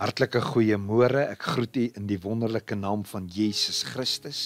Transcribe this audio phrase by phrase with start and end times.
[0.00, 1.26] Hartlike goeiemôre.
[1.28, 4.38] Ek groet u in die wonderlike naam van Jesus Christus.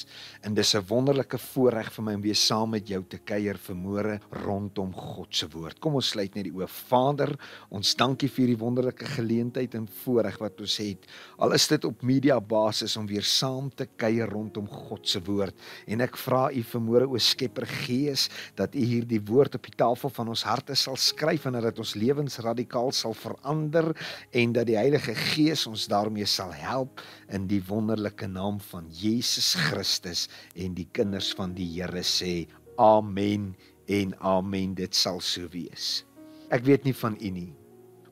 [0.43, 4.19] En dis 'n wonderlike voorreg vir my om weer saam met jou te kuier vanmôre
[4.45, 5.79] rondom God se woord.
[5.79, 6.67] Kom ons sluit net die oë.
[6.67, 7.39] Vader,
[7.71, 11.07] ons dankie vir hierdie wonderlike geleentheid en voorreg wat ons het.
[11.39, 15.55] Al is dit op media basis om weer saam te kuier rondom God se woord.
[15.87, 20.11] En ek vra u vanmôre o Skepper Gees dat u hierdie woord op die tafel
[20.11, 23.95] van ons harte sal skryf en dat dit ons lewens radikaal sal verander
[24.33, 27.03] en dat die Heilige Gees Gees ons daarmee sal help
[27.37, 30.23] in die wonderlike naam van Jesus Christus
[30.57, 32.47] en die kinders van die Here sê
[32.81, 33.51] amen
[33.93, 36.07] en amen dit sal so wees.
[36.49, 37.51] Ek weet nie van u nie,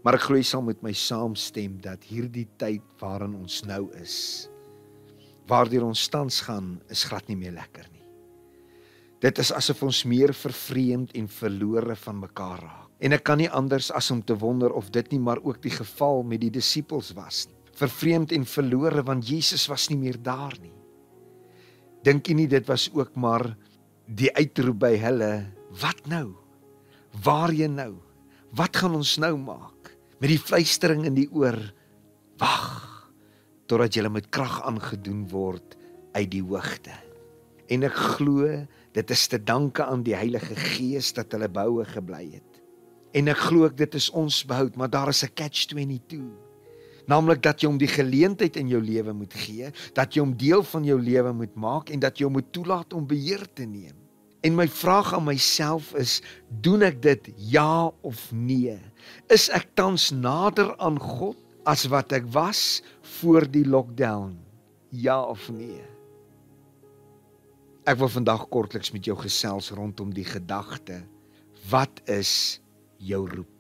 [0.05, 4.51] maar ek glo jy sal met my saamstem dat hierdie tyd waarin ons nou is,
[5.49, 8.05] waardeur ons tans gaan, is glad nie meer lekker nie.
[9.25, 12.82] Dit is asof ons meer vervreemd en verlore van mekaar raak.
[13.03, 15.75] En ek kan nie anders as om te wonder of dit nie maar ook die
[15.75, 17.59] geval met die disippels was nie.
[17.75, 20.75] Vervreemd en verlore want Jesus was nie meer daar nie.
[22.07, 23.53] Dink jy nie dit was ook maar
[24.07, 25.33] die uitroep by hulle,
[25.83, 26.35] wat nou?
[27.25, 27.95] Waarheen nou?
[28.55, 29.93] Wat gaan ons nou maak?
[30.21, 31.59] Met die fluistering in die oor,
[32.39, 32.83] wag
[33.71, 35.79] totdat jy met krag aangedoen word
[36.13, 36.93] uit die hoogte.
[37.73, 38.51] En ek glo
[38.93, 42.52] dit is te danke aan die Heilige Gees dat hulle boue gebly het.
[43.13, 46.23] En ek glo ek dit is ons behoud, maar daar is 'n catch 22.
[47.07, 50.63] Naamlik dat jy hom die geleentheid in jou lewe moet gee, dat jy hom deel
[50.63, 53.97] van jou lewe moet maak en dat jy hom moet toelaat om beheer te neem.
[54.43, 58.79] En my vraag aan myself is, doen ek dit ja of nee?
[59.29, 62.83] Is ek tans nader aan God as wat ek was
[63.21, 64.39] voor die lockdown?
[64.91, 65.83] Ja of nee?
[67.87, 71.03] Ek wil vandag kortliks met jou gesels rondom die gedagte:
[71.71, 72.61] wat is
[73.03, 73.51] jou roep?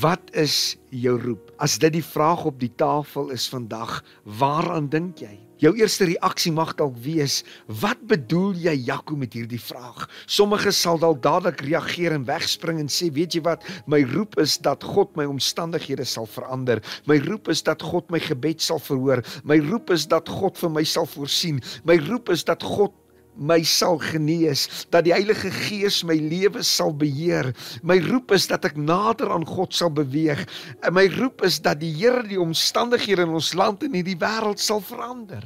[0.00, 1.50] Wat is jou roep?
[1.60, 5.34] As dit die vraag op die tafel is vandag, waaraan dink jy?
[5.60, 7.42] Jou eerste reaksie mag dalk wees,
[7.82, 10.06] wat bedoel jy Jaco met hierdie vraag?
[10.24, 14.56] Sommige sal dalk dadelik reageer en wegspring en sê, weet jy wat, my roep is
[14.64, 16.80] dat God my omstandighede sal verander.
[17.04, 19.20] My roep is dat God my gebed sal verhoor.
[19.44, 21.60] My roep is dat God vir my sal voorsien.
[21.84, 22.96] My roep is dat God
[23.36, 27.52] my sal genees, dat die Heilige Gees my lewe sal beheer.
[27.82, 30.44] My roep is dat ek nader aan God sal beweeg.
[30.84, 34.62] En my roep is dat die Here die omstandighede in ons land en hierdie wêreld
[34.62, 35.44] sal verander.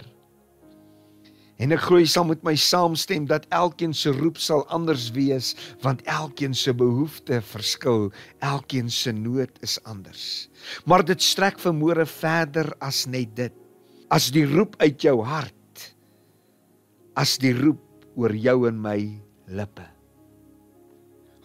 [1.59, 5.57] En ek glo jy sal met my saamstem dat elkeen se roep sal anders wees
[5.83, 10.47] want elkeen se behoefte verskil, elkeen se nood is anders.
[10.87, 13.55] Maar dit strek vermoere verder as net dit.
[14.09, 15.58] As die roep uit jou hart
[17.19, 17.83] as die roep
[18.19, 18.99] oor jou en my
[19.51, 19.87] lippe.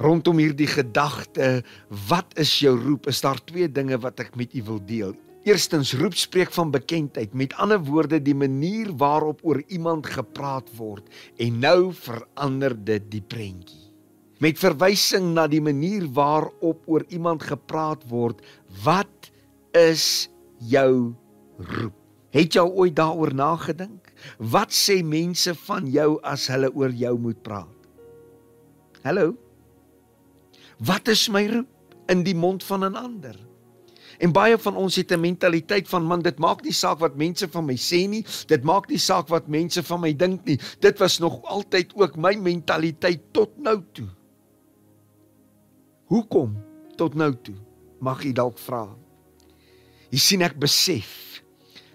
[0.04, 1.62] Rondom hierdie gedagte,
[2.10, 3.08] wat is jou roep?
[3.10, 5.14] Is daar twee dinge wat ek met u wil deel.
[5.48, 11.10] Eerstens roep spreek van bekendheid, met ander woorde die manier waarop oor iemand gepraat word
[11.42, 13.90] en nou verander dit die prentjie.
[14.44, 18.40] Met verwysing na die manier waarop oor iemand gepraat word,
[18.84, 19.32] wat
[19.76, 20.30] is
[20.64, 21.14] jou
[21.60, 22.00] roep?
[22.34, 24.03] Het jy ooit daaroor nagedink?
[24.38, 27.80] Wat sê mense van jou as hulle oor jou moet praat?
[29.04, 29.34] Hallo.
[30.80, 31.70] Wat is my roep
[32.12, 33.36] in die mond van 'n ander?
[34.20, 37.48] En baie van ons het 'n mentaliteit van man dit maak nie saak wat mense
[37.48, 40.60] van my sê nie, dit maak nie saak wat mense van my dink nie.
[40.80, 44.08] Dit was nog altyd ook my mentaliteit tot nou toe.
[46.06, 46.58] Hoekom
[46.96, 47.56] tot nou toe?
[48.00, 48.88] Mag u dalk vra.
[50.10, 51.43] Jy sien ek besef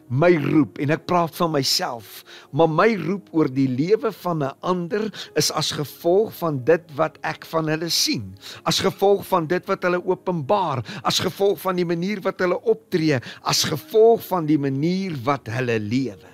[0.08, 4.56] my roep en ek praat van myself, maar my roep oor die lewe van 'n
[4.60, 9.64] ander is as gevolg van dit wat ek van hulle sien, as gevolg van dit
[9.66, 14.58] wat hulle openbaar, as gevolg van die manier wat hulle optree, as gevolg van die
[14.58, 16.32] manier wat hulle lewe.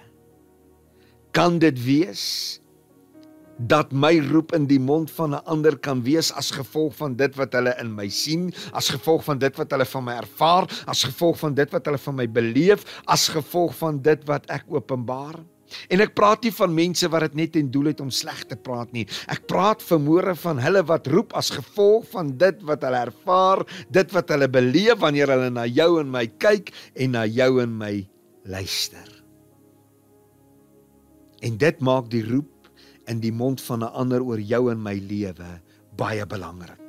[1.33, 2.61] Kan dit wees
[3.59, 7.35] dat my roep in die mond van 'n ander kan wees as gevolg van dit
[7.37, 11.05] wat hulle in my sien, as gevolg van dit wat hulle van my ervaar, as
[11.05, 15.41] gevolg van dit wat hulle van my beleef, as gevolg van dit wat ek openbaar.
[15.89, 18.57] En ek praat nie van mense wat dit net en doel het om sleg te
[18.57, 19.07] praat nie.
[19.33, 24.15] Ek praat vermoere van hulle wat roep as gevolg van dit wat hulle ervaar, dit
[24.15, 27.95] wat hulle beleef wanneer hulle na jou en my kyk en na jou en my
[28.45, 29.09] luister.
[31.45, 32.54] En dit maak die roep
[33.07, 35.61] in die mond van 'n ander oor jou en my lewe
[35.97, 36.85] baie belangrik.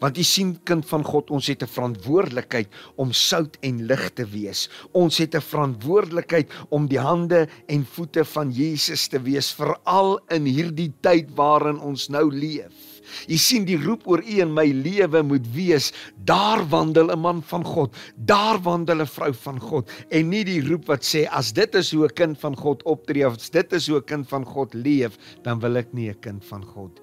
[0.00, 4.24] Want jy sien kind van God, ons het 'n verantwoordelikheid om sout en lig te
[4.24, 4.68] wees.
[4.92, 10.44] Ons het 'n verantwoordelikheid om die hande en voete van Jesus te wees veral in
[10.44, 12.89] hierdie tyd waarin ons nou leef.
[13.28, 15.92] Jy sien die roep oor u in my lewe moet wees,
[16.24, 20.60] daar wandel 'n man van God, daar wandel 'n vrou van God en nie die
[20.60, 23.72] roep wat sê as dit is hoe 'n kind van God optree of as dit
[23.72, 27.00] is hoe 'n kind van God leef, dan wil ek nie 'n kind van God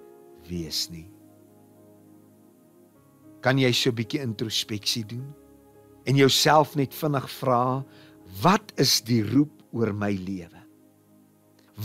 [0.49, 1.09] wees nie.
[3.41, 5.33] Kan jy so 'n bietjie introspeksie doen?
[6.05, 7.83] En jouself net vinnig vra
[8.41, 10.61] wat is die roep oor my lewe?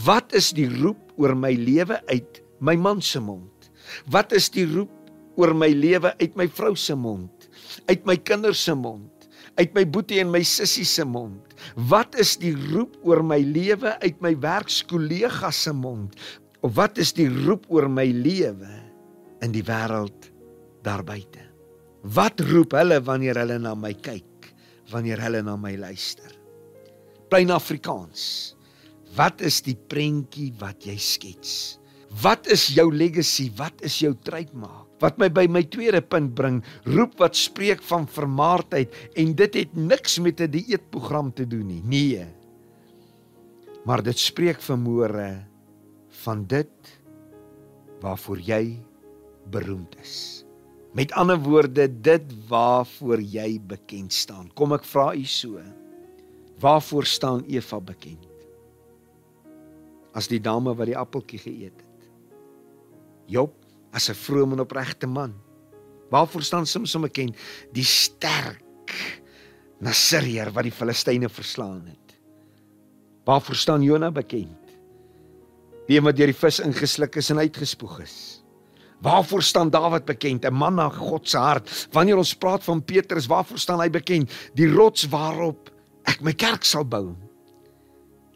[0.05, 3.52] Wat is die roep oor my lewe uit my man se mond
[4.13, 4.93] wat is die roep
[5.41, 7.49] oor my lewe uit my vrou se mond
[7.91, 9.09] uit my kinders se mond
[9.61, 11.57] uit my boetie en my sussie se mond
[11.91, 16.17] wat is die roep oor my lewe uit my werkskollega se mond
[16.63, 18.71] of wat is die roep oor my lewe
[19.43, 20.31] in die wêreld
[20.87, 21.43] daar buite.
[22.15, 24.51] Wat roep hulle wanneer hulle na my kyk,
[24.91, 26.31] wanneer hulle na my luister?
[27.31, 28.55] Plain Afrikaans.
[29.17, 31.79] Wat is die prentjie wat jy skets?
[32.21, 33.49] Wat is jou legacy?
[33.57, 34.91] Wat is jou trademark?
[35.03, 39.73] Wat my by my tweede punt bring, roep wat spreek van vermaardheid en dit het
[39.75, 41.83] niks met 'n die dieetprogram te doen nie.
[41.83, 42.27] Nee.
[43.85, 45.45] Maar dit spreek vermoere
[46.23, 47.01] van dit
[48.01, 48.79] waarvoor jy
[49.51, 50.45] beroemd is.
[50.93, 54.51] Met ander woorde, dit waarvoor jy bekend staan.
[54.55, 55.59] Kom ek vra u so.
[56.61, 58.29] Waarvoor staan Eva bekend?
[60.13, 61.92] As die dame wat die appeltjie geëet het.
[63.33, 63.57] Job
[63.93, 65.33] as 'n vrome en opregte man.
[66.11, 67.37] Waarvoor staan Samson bekend?
[67.73, 68.61] Die sterk
[69.83, 72.19] Nasirier wat die Filistyne verslaan het.
[73.25, 74.59] Waarvoor staan Jona bekend?
[75.89, 78.17] Die een wat deur die vis ingesluk is en uitgespoeg is.
[79.03, 80.45] Waarvoor staan Dawid bekend?
[80.45, 81.89] 'n Man na God se hart.
[81.91, 84.31] Wanneer ons praat van Petrus, waarvoor staan hy bekend?
[84.55, 85.71] Die rots waarop
[86.05, 87.17] ek my kerk sal bou.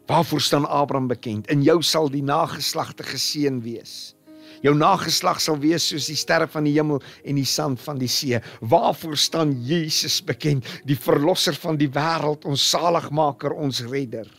[0.07, 1.47] Waarvoor staan Abraham bekend?
[1.47, 4.16] In jou sal die nageslagte geseën wees.
[4.65, 8.09] Jou nageslag sal wees soos die sterre van die hemel en die sand van die
[8.11, 8.39] see.
[8.61, 10.65] Waarvoor staan Jesus bekend?
[10.87, 14.29] Die verlosser van die wêreld, ons saligmaker, ons redder.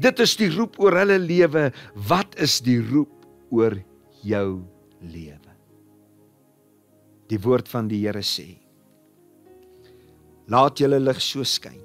[0.00, 1.70] Dit is die roep oor hulle lewe.
[2.08, 3.12] Wat is die roep
[3.52, 3.76] oor
[4.24, 4.62] jou
[5.04, 5.52] lewe?
[7.32, 8.50] Die woord van die Here sê:
[10.52, 11.80] Laat julle lig so skyn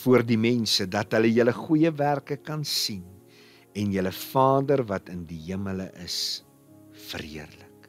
[0.00, 3.02] voor die mense dat hulle julle goeie werke kan sien
[3.74, 6.44] en julle Vader wat in die hemele is
[7.10, 7.88] verheerlik.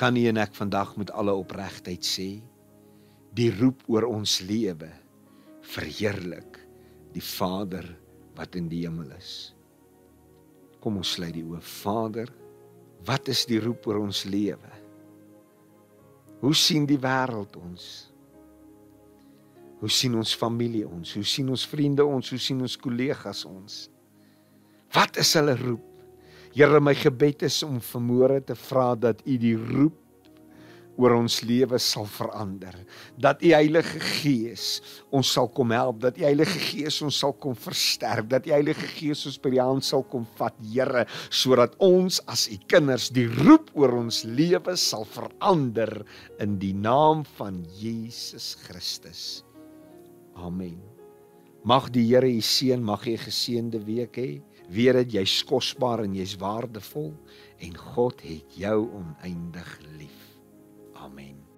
[0.00, 2.30] Kan nie en ek vandag met alle opregtheid sê
[3.36, 4.88] die roep oor ons lewe
[5.70, 6.58] verheerlik
[7.14, 7.86] die Vader
[8.38, 9.52] wat in die hemel is.
[10.80, 11.60] Kom ons sluit die oë.
[11.60, 12.30] Vader,
[13.06, 14.78] wat is die roep oor ons lewe?
[16.40, 17.88] Hoe sien die wêreld ons?
[19.80, 21.12] Hoe sien ons familie ons?
[21.16, 22.32] Hoe sien ons vriende ons?
[22.32, 23.82] Hoe sien ons kollegas ons?
[24.92, 25.89] Wat is hulle roep?
[26.50, 29.96] Here, my gebed is om vermoere te vra dat U die roep
[31.00, 32.74] oor ons lewe sal verander.
[33.20, 34.80] Dat U Heilige Gees
[35.14, 38.88] ons sal kom help, dat U Heilige Gees ons sal kom versterk, dat U Heilige
[38.96, 43.28] Gees ons by die hand sal kom vat, Here, sodat ons as U kinders die
[43.30, 46.00] roep oor ons lewe sal verander
[46.42, 49.44] in die naam van Jesus Christus.
[50.36, 50.80] Amen.
[51.64, 54.40] Mag die Here U seën, mag jy 'n geseënde week hê.
[54.70, 57.10] Weet dit jy's kosbaar en jy's waardevol
[57.58, 60.26] en God het jou oneindig lief.
[60.94, 61.49] Amen.